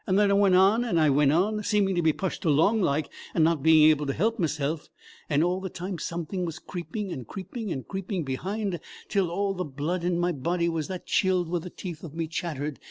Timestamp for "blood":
9.63-10.03